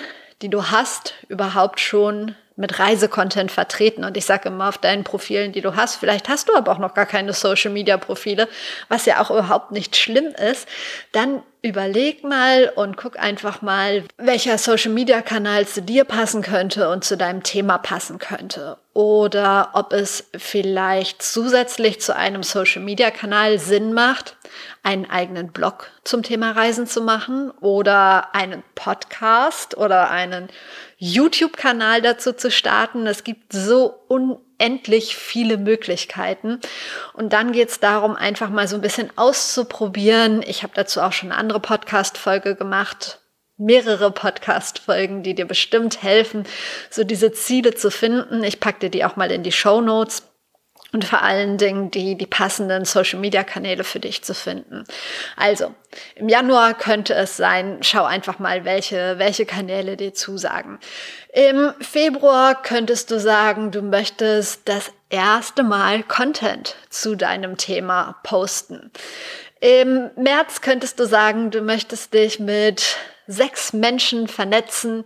[0.43, 4.05] die du hast, überhaupt schon mit Reisecontent vertreten.
[4.05, 6.79] Und ich sage immer auf deinen Profilen, die du hast, vielleicht hast du aber auch
[6.79, 8.49] noch gar keine Social-Media-Profile,
[8.89, 10.69] was ja auch überhaupt nicht schlimm ist,
[11.13, 17.17] dann überleg mal und guck einfach mal, welcher Social-Media-Kanal zu dir passen könnte und zu
[17.17, 18.77] deinem Thema passen könnte.
[18.93, 24.37] Oder ob es vielleicht zusätzlich zu einem Social-Media-Kanal Sinn macht,
[24.83, 30.51] einen eigenen Blog zum Thema Reisen zu machen oder einen Podcast oder einen
[30.99, 33.07] YouTube-Kanal dazu zu starten.
[33.07, 36.61] Es gibt so unendlich viele Möglichkeiten.
[37.15, 40.43] Und dann geht es darum, einfach mal so ein bisschen auszuprobieren.
[40.47, 43.21] Ich habe dazu auch schon eine andere Podcast-Folge gemacht.
[43.57, 46.45] Mehrere Podcast-Folgen, die dir bestimmt helfen,
[46.91, 48.43] so diese Ziele zu finden.
[48.43, 50.34] Ich packe dir die auch mal in die Show Notes.
[50.95, 54.85] Und vor allen Dingen die, die passenden Social-Media-Kanäle für dich zu finden.
[55.37, 55.75] Also,
[56.15, 60.79] im Januar könnte es sein, schau einfach mal, welche, welche Kanäle dir zusagen.
[61.33, 68.93] Im Februar könntest du sagen, du möchtest das erste Mal Content zu deinem Thema posten.
[69.61, 75.05] Im März könntest du sagen, du möchtest dich mit sechs Menschen vernetzen,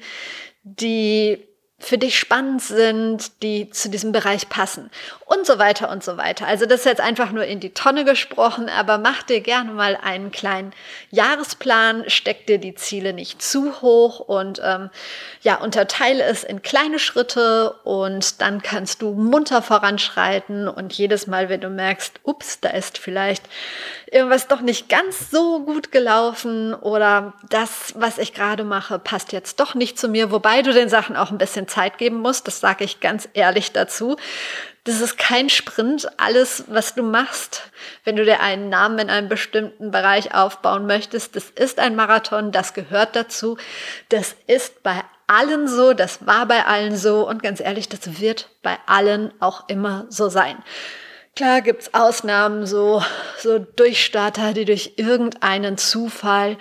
[0.64, 1.47] die
[1.80, 4.90] für dich spannend sind, die zu diesem Bereich passen
[5.26, 6.46] und so weiter und so weiter.
[6.46, 9.96] Also das ist jetzt einfach nur in die Tonne gesprochen, aber mach dir gerne mal
[9.96, 10.72] einen kleinen
[11.10, 14.90] Jahresplan, steck dir die Ziele nicht zu hoch und ähm,
[15.42, 21.48] ja, unterteile es in kleine Schritte und dann kannst du munter voranschreiten und jedes Mal,
[21.48, 23.44] wenn du merkst, ups, da ist vielleicht
[24.10, 29.60] irgendwas doch nicht ganz so gut gelaufen oder das, was ich gerade mache, passt jetzt
[29.60, 32.61] doch nicht zu mir, wobei du den Sachen auch ein bisschen Zeit geben musst, das
[32.61, 34.16] sage ich ganz ehrlich dazu.
[34.85, 36.09] Das ist kein Sprint.
[36.16, 37.70] Alles, was du machst,
[38.04, 42.52] wenn du dir einen Namen in einem bestimmten Bereich aufbauen möchtest, das ist ein Marathon,
[42.52, 43.59] das gehört dazu.
[44.09, 48.48] Das ist bei allen so, das war bei allen so und ganz ehrlich, das wird
[48.62, 50.57] bei allen auch immer so sein.
[51.37, 53.00] Klar gibt's Ausnahmen, so,
[53.38, 56.57] so Durchstarter, die durch irgendeinen Zufall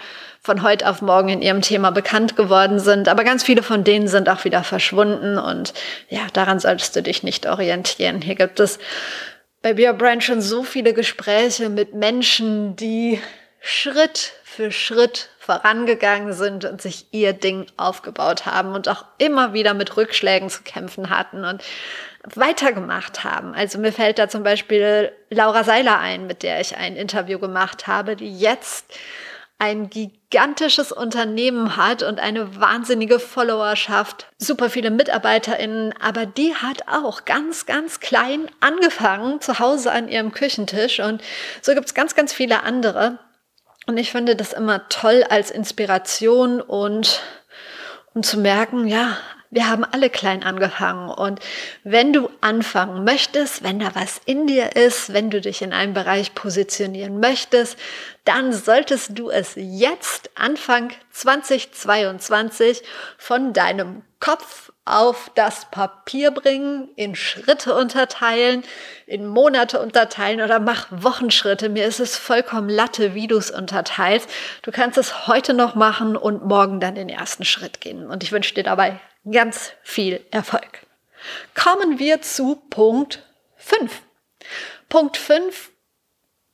[0.48, 3.10] von heute auf morgen in ihrem Thema bekannt geworden sind.
[3.10, 5.74] Aber ganz viele von denen sind auch wieder verschwunden und
[6.08, 8.22] ja, daran solltest du dich nicht orientieren.
[8.22, 8.80] Hier gibt es
[9.62, 13.20] bei Beer Brand schon so viele Gespräche mit Menschen, die
[13.60, 19.74] Schritt für Schritt vorangegangen sind und sich ihr Ding aufgebaut haben und auch immer wieder
[19.74, 21.62] mit Rückschlägen zu kämpfen hatten und
[22.36, 23.54] weitergemacht haben.
[23.54, 27.88] Also mir fällt da zum Beispiel Laura Seiler ein, mit der ich ein Interview gemacht
[27.88, 28.86] habe, die jetzt
[29.60, 37.26] ein gigantisches Unternehmen hat und eine wahnsinnige Followerschaft, super viele MitarbeiterInnen, aber die hat auch
[37.26, 41.24] ganz, ganz klein angefangen, zu Hause an ihrem Küchentisch und
[41.62, 43.20] so gibt's ganz, ganz viele andere.
[43.88, 47.22] Und ich finde das immer toll als Inspiration und
[48.14, 49.18] um zu merken, ja,
[49.50, 51.10] wir haben alle klein angefangen.
[51.10, 51.40] Und
[51.84, 55.94] wenn du anfangen möchtest, wenn da was in dir ist, wenn du dich in einem
[55.94, 57.78] Bereich positionieren möchtest,
[58.26, 62.84] dann solltest du es jetzt Anfang 2022
[63.18, 68.64] von deinem Kopf auf das Papier bringen, in Schritte unterteilen,
[69.06, 71.70] in Monate unterteilen oder mach Wochenschritte.
[71.70, 74.30] Mir ist es vollkommen Latte, wie du es unterteilst.
[74.62, 78.08] Du kannst es heute noch machen und morgen dann den ersten Schritt gehen.
[78.10, 79.00] Und ich wünsche dir dabei
[79.32, 80.86] ganz viel Erfolg.
[81.56, 83.24] Kommen wir zu Punkt
[83.58, 84.02] 5.
[84.90, 85.72] Punkt 5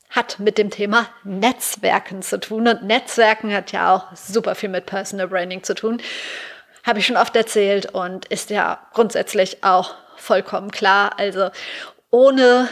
[0.09, 4.85] hat mit dem Thema Netzwerken zu tun und Netzwerken hat ja auch super viel mit
[4.85, 6.01] Personal Branding zu tun.
[6.83, 11.17] Habe ich schon oft erzählt und ist ja grundsätzlich auch vollkommen klar.
[11.17, 11.49] Also
[12.11, 12.69] ohne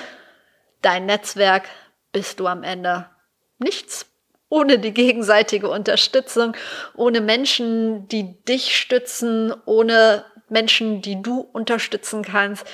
[0.82, 1.68] dein Netzwerk
[2.12, 3.10] bist du am Ende
[3.58, 4.11] nichts
[4.52, 6.56] ohne die gegenseitige Unterstützung,
[6.94, 12.68] ohne Menschen, die dich stützen, ohne Menschen, die du unterstützen kannst,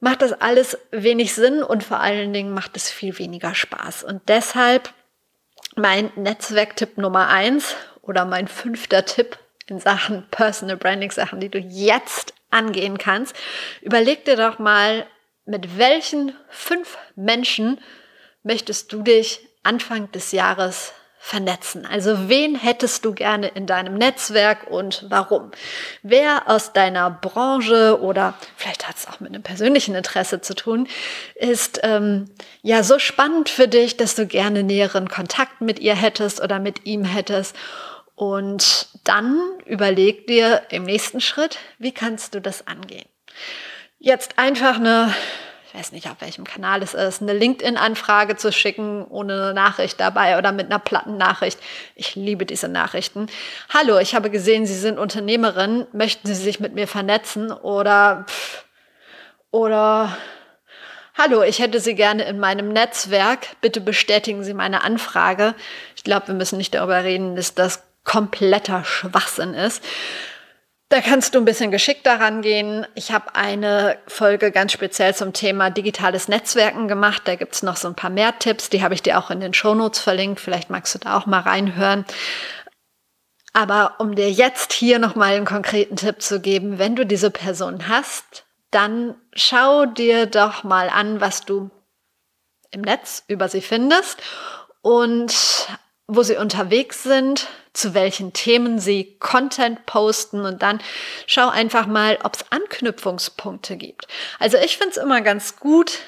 [0.00, 4.02] macht das alles wenig Sinn und vor allen Dingen macht es viel weniger Spaß.
[4.02, 4.92] Und deshalb
[5.76, 11.58] mein Netzwerktipp Nummer eins oder mein fünfter Tipp in Sachen Personal Branding, Sachen, die du
[11.58, 13.36] jetzt angehen kannst.
[13.82, 15.06] Überleg dir doch mal,
[15.46, 17.80] mit welchen fünf Menschen
[18.42, 20.92] möchtest du dich Anfang des Jahres
[21.24, 21.86] vernetzen.
[21.86, 25.52] Also wen hättest du gerne in deinem Netzwerk und warum?
[26.02, 30.88] Wer aus deiner Branche oder vielleicht hat es auch mit einem persönlichen Interesse zu tun,
[31.36, 32.28] ist ähm,
[32.62, 36.86] ja so spannend für dich, dass du gerne näheren Kontakt mit ihr hättest oder mit
[36.86, 37.54] ihm hättest.
[38.16, 43.08] Und dann überleg dir im nächsten Schritt, wie kannst du das angehen?
[44.00, 45.14] Jetzt einfach eine
[45.72, 49.98] ich weiß nicht, auf welchem Kanal es ist, eine LinkedIn-Anfrage zu schicken ohne eine Nachricht
[50.00, 51.58] dabei oder mit einer platten Nachricht.
[51.94, 53.26] Ich liebe diese Nachrichten.
[53.72, 55.86] Hallo, ich habe gesehen, Sie sind Unternehmerin.
[55.92, 57.50] Möchten Sie sich mit mir vernetzen?
[57.50, 58.26] Oder,
[59.50, 60.14] oder,
[61.16, 63.46] Hallo, ich hätte Sie gerne in meinem Netzwerk.
[63.62, 65.54] Bitte bestätigen Sie meine Anfrage.
[65.96, 69.82] Ich glaube, wir müssen nicht darüber reden, dass das kompletter Schwachsinn ist.
[70.92, 72.86] Da kannst du ein bisschen geschickter rangehen.
[72.94, 77.22] Ich habe eine Folge ganz speziell zum Thema digitales Netzwerken gemacht.
[77.24, 78.68] Da gibt's noch so ein paar mehr Tipps.
[78.68, 80.38] Die habe ich dir auch in den Shownotes verlinkt.
[80.38, 82.04] Vielleicht magst du da auch mal reinhören.
[83.54, 87.88] Aber um dir jetzt hier nochmal einen konkreten Tipp zu geben, wenn du diese Person
[87.88, 91.70] hast, dann schau dir doch mal an, was du
[92.70, 94.22] im Netz über sie findest
[94.82, 95.68] und
[96.06, 100.80] wo sie unterwegs sind, zu welchen Themen sie Content posten und dann
[101.26, 104.06] schau einfach mal, ob es Anknüpfungspunkte gibt.
[104.38, 106.00] Also ich finde es immer ganz gut,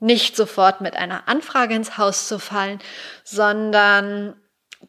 [0.00, 2.80] nicht sofort mit einer Anfrage ins Haus zu fallen,
[3.22, 4.34] sondern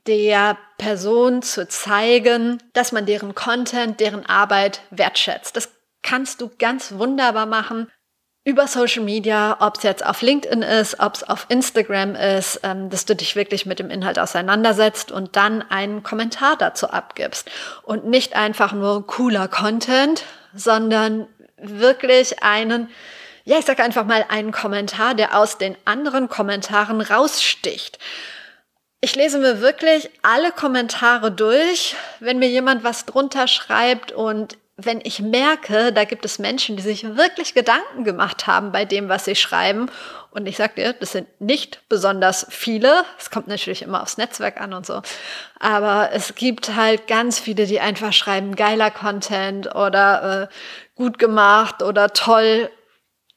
[0.08, 5.56] der Person zu zeigen, dass man deren Content, deren Arbeit wertschätzt.
[5.56, 5.70] Das
[6.02, 7.92] kannst du ganz wunderbar machen
[8.46, 12.90] über Social Media, ob es jetzt auf LinkedIn ist, ob es auf Instagram ist, ähm,
[12.90, 17.50] dass du dich wirklich mit dem Inhalt auseinandersetzt und dann einen Kommentar dazu abgibst.
[17.84, 21.28] Und nicht einfach nur cooler Content, sondern
[21.58, 22.90] wirklich einen,
[23.46, 27.98] ja, ich sag einfach mal einen Kommentar, der aus den anderen Kommentaren raussticht.
[29.00, 35.02] Ich lese mir wirklich alle Kommentare durch, wenn mir jemand was drunter schreibt und wenn
[35.04, 39.26] ich merke, da gibt es Menschen, die sich wirklich Gedanken gemacht haben bei dem, was
[39.26, 39.90] sie schreiben.
[40.32, 43.06] Und ich sag dir, das sind nicht besonders viele.
[43.20, 45.04] Es kommt natürlich immer aufs Netzwerk an und so.
[45.60, 50.54] Aber es gibt halt ganz viele, die einfach schreiben, geiler Content oder äh,
[50.96, 52.72] gut gemacht oder toll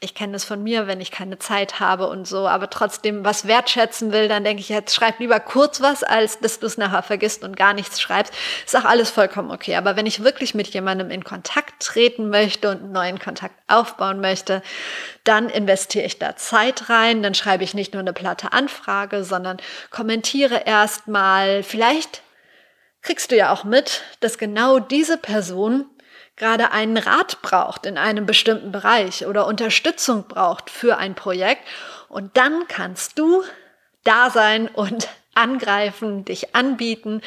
[0.07, 3.49] ich kenne das von mir, wenn ich keine Zeit habe und so, aber trotzdem was
[3.49, 7.03] wertschätzen will, dann denke ich, jetzt schreib lieber kurz was, als dass du es nachher
[7.03, 8.33] vergisst und gar nichts schreibst.
[8.64, 9.75] Ist auch alles vollkommen okay.
[9.75, 14.21] Aber wenn ich wirklich mit jemandem in Kontakt treten möchte und einen neuen Kontakt aufbauen
[14.21, 14.62] möchte,
[15.25, 17.25] dann investiere ich da Zeit rein.
[17.25, 19.57] Dann schreibe ich nicht nur eine platte Anfrage, sondern
[19.90, 21.64] kommentiere erstmal.
[21.64, 22.23] Vielleicht
[23.03, 25.87] kriegst du ja auch mit, dass genau diese Person
[26.37, 31.62] gerade einen Rat braucht in einem bestimmten Bereich oder Unterstützung braucht für ein Projekt.
[32.09, 33.42] Und dann kannst du
[34.05, 37.20] da sein und angreifen, dich anbieten.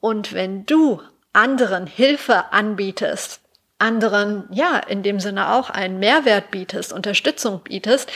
[0.00, 1.00] Und wenn du
[1.32, 3.40] anderen Hilfe anbietest,
[3.78, 8.10] anderen, ja, in dem Sinne auch einen Mehrwert bietest, Unterstützung bietest,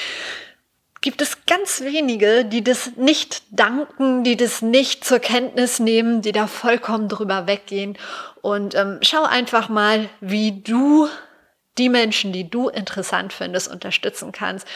[1.03, 6.33] gibt es ganz wenige, die das nicht danken, die das nicht zur Kenntnis nehmen, die
[6.33, 7.99] da vollkommen drüber weggehen.
[8.43, 11.09] Und ähm, schau einfach mal, wie du
[11.79, 14.67] die Menschen, die du interessant findest, unterstützen kannst.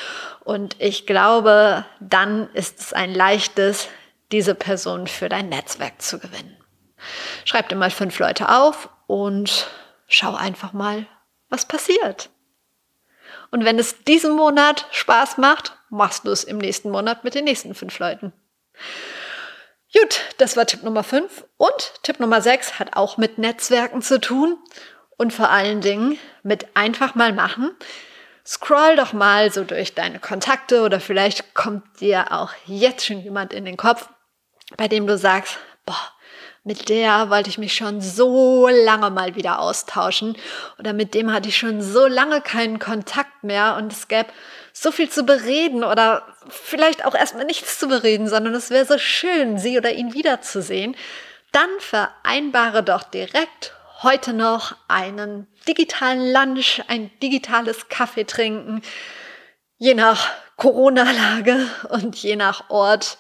[0.45, 3.89] Und ich glaube, dann ist es ein leichtes,
[4.33, 6.57] diese Person für dein Netzwerk zu gewinnen.
[7.45, 9.69] Schreib dir mal fünf Leute auf und
[10.09, 11.07] schau einfach mal,
[11.49, 12.31] was passiert.
[13.51, 17.45] Und wenn es diesen Monat Spaß macht, machst du es im nächsten Monat mit den
[17.45, 18.33] nächsten fünf Leuten.
[19.99, 21.45] Gut, das war Tipp Nummer 5.
[21.57, 24.59] Und Tipp Nummer 6 hat auch mit Netzwerken zu tun
[25.17, 27.75] und vor allen Dingen mit einfach mal machen.
[28.45, 33.55] Scroll doch mal so durch deine Kontakte oder vielleicht kommt dir auch jetzt schon jemand
[33.55, 34.11] in den Kopf,
[34.77, 35.57] bei dem du sagst,
[35.87, 36.13] boah,
[36.63, 40.37] mit der wollte ich mich schon so lange mal wieder austauschen
[40.79, 44.29] oder mit dem hatte ich schon so lange keinen Kontakt mehr und es gäbe
[44.79, 48.99] so viel zu bereden oder vielleicht auch erstmal nichts zu bereden, sondern es wäre so
[48.99, 50.97] schön, sie oder ihn wiederzusehen,
[51.51, 58.83] dann vereinbare doch direkt heute noch einen digitalen Lunch, ein digitales Kaffee trinken,
[59.79, 61.59] je nach Corona-Lage
[61.89, 63.17] und je nach Ort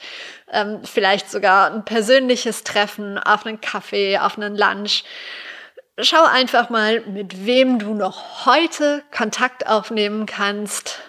[0.53, 5.05] ähm, vielleicht sogar ein persönliches Treffen auf einen Kaffee, auf einen Lunch.
[5.99, 11.01] Schau einfach mal, mit wem du noch heute Kontakt aufnehmen kannst,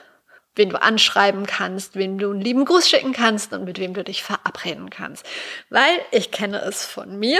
[0.57, 4.03] wen du anschreiben kannst, wem du einen lieben Gruß schicken kannst und mit wem du
[4.03, 5.25] dich verabreden kannst.
[5.69, 7.39] Weil ich kenne es von mir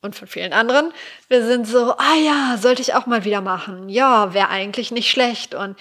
[0.00, 0.92] und von vielen anderen.
[1.28, 3.88] Wir sind so, ah ja, sollte ich auch mal wieder machen.
[3.88, 5.54] Ja, wäre eigentlich nicht schlecht.
[5.54, 5.76] Und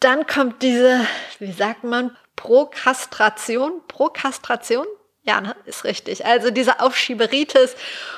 [0.00, 1.06] dann kommt diese,
[1.38, 4.86] wie sagt man, Prokastration, Prokastration,
[5.22, 6.24] ja, ne, ist richtig.
[6.24, 7.76] Also diese Aufschieberitis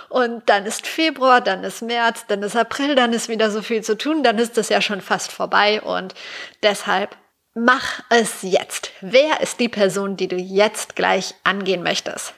[0.08, 3.82] und dann ist Februar, dann ist März, dann ist April, dann ist wieder so viel
[3.82, 6.14] zu tun, dann ist es ja schon fast vorbei und
[6.62, 7.16] deshalb
[7.54, 8.90] mach es jetzt.
[9.00, 12.34] Wer ist die Person, die du jetzt gleich angehen möchtest?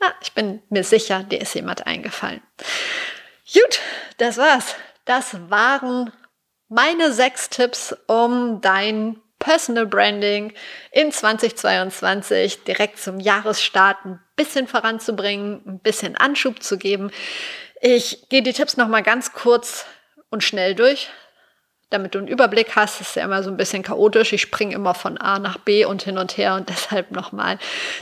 [0.00, 2.42] Na, ich bin mir sicher, dir ist jemand eingefallen.
[3.52, 3.80] Gut,
[4.18, 4.74] das war's.
[5.04, 6.12] Das waren
[6.68, 10.52] meine sechs Tipps, um dein Personal Branding
[10.90, 17.10] in 2022 direkt zum Jahresstart ein bisschen voranzubringen, ein bisschen Anschub zu geben.
[17.80, 19.86] Ich gehe die Tipps noch mal ganz kurz
[20.30, 21.08] und schnell durch,
[21.90, 23.00] damit du einen Überblick hast.
[23.00, 24.32] Ist ja immer so ein bisschen chaotisch.
[24.32, 27.58] Ich springe immer von A nach B und hin und her und deshalb noch mal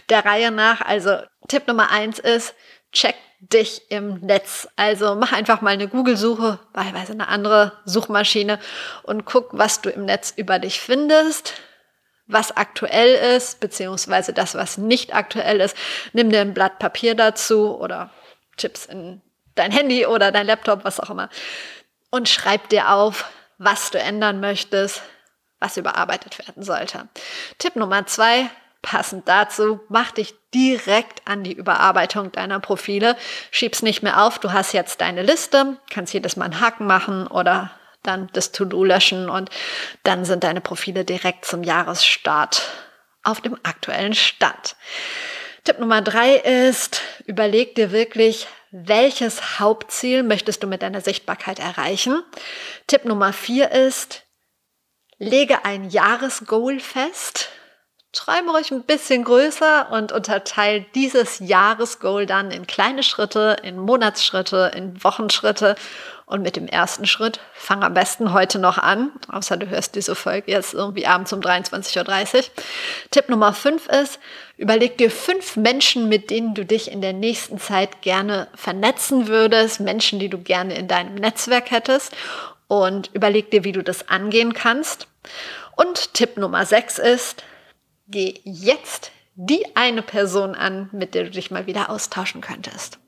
[0.08, 0.80] der Reihe nach.
[0.80, 1.18] Also
[1.48, 2.54] Tipp Nummer eins ist,
[2.92, 4.68] check dich im Netz.
[4.76, 8.58] Also mach einfach mal eine Google-Suche, wahlweise eine andere Suchmaschine
[9.02, 11.54] und guck, was du im Netz über dich findest,
[12.26, 15.76] was aktuell ist, beziehungsweise das, was nicht aktuell ist.
[16.12, 18.10] Nimm dir ein Blatt Papier dazu oder
[18.56, 19.20] Chips in
[19.54, 21.28] dein Handy oder dein Laptop, was auch immer.
[22.10, 23.26] Und schreib dir auf,
[23.58, 25.02] was du ändern möchtest,
[25.60, 27.08] was überarbeitet werden sollte.
[27.58, 28.50] Tipp Nummer zwei,
[28.86, 33.16] Passend dazu, mach dich direkt an die Überarbeitung deiner Profile.
[33.50, 34.38] Schieb's nicht mehr auf.
[34.38, 37.72] Du hast jetzt deine Liste, kannst jedes Mal einen Haken machen oder
[38.04, 39.50] dann das To-Do löschen und
[40.04, 42.62] dann sind deine Profile direkt zum Jahresstart
[43.24, 44.76] auf dem aktuellen Stand.
[45.64, 48.46] Tipp Nummer drei ist, überleg dir wirklich,
[48.84, 52.22] welches Hauptziel möchtest du mit deiner Sichtbarkeit erreichen.
[52.86, 54.24] Tipp Nummer vier ist,
[55.18, 57.48] lege ein Jahresgoal fest.
[58.16, 64.72] Träume ruhig ein bisschen größer und unterteile dieses Jahresgoal dann in kleine Schritte, in Monatsschritte,
[64.74, 65.74] in Wochenschritte.
[66.24, 70.16] Und mit dem ersten Schritt fang am besten heute noch an, außer du hörst diese
[70.16, 72.42] Folge jetzt irgendwie abends um 23.30 Uhr.
[73.12, 74.18] Tipp Nummer fünf ist,
[74.56, 79.78] überleg dir fünf Menschen, mit denen du dich in der nächsten Zeit gerne vernetzen würdest,
[79.78, 82.12] Menschen, die du gerne in deinem Netzwerk hättest
[82.66, 85.06] und überleg dir, wie du das angehen kannst.
[85.76, 87.44] Und Tipp Nummer sechs ist,
[88.08, 92.98] geh jetzt die eine Person an, mit der du dich mal wieder austauschen könntest.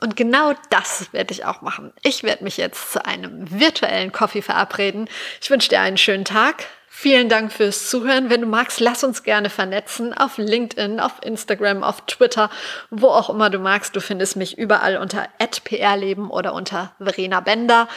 [0.00, 1.92] Und genau das werde ich auch machen.
[2.02, 5.08] Ich werde mich jetzt zu einem virtuellen Coffee verabreden.
[5.40, 6.66] Ich wünsche dir einen schönen Tag.
[6.88, 8.30] Vielen Dank fürs Zuhören.
[8.30, 12.50] Wenn du magst, lass uns gerne vernetzen auf LinkedIn, auf Instagram, auf Twitter,
[12.90, 13.96] wo auch immer du magst.
[13.96, 15.26] Du findest mich überall unter
[15.64, 17.88] @prleben oder unter Verena Bender.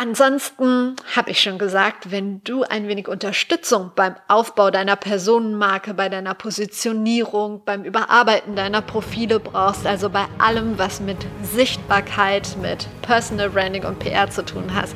[0.00, 6.08] Ansonsten habe ich schon gesagt, wenn du ein wenig Unterstützung beim Aufbau deiner Personenmarke, bei
[6.08, 13.50] deiner Positionierung, beim Überarbeiten deiner Profile brauchst, also bei allem, was mit Sichtbarkeit, mit Personal
[13.50, 14.94] Branding und PR zu tun hast,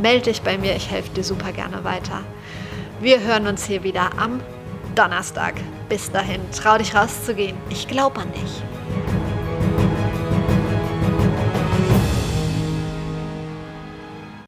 [0.00, 0.76] melde dich bei mir.
[0.76, 2.22] Ich helfe dir super gerne weiter.
[3.00, 4.40] Wir hören uns hier wieder am
[4.94, 5.54] Donnerstag.
[5.88, 7.56] Bis dahin, trau dich rauszugehen.
[7.68, 8.75] Ich glaube an dich.